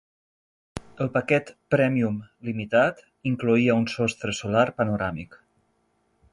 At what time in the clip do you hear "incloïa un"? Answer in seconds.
3.33-3.89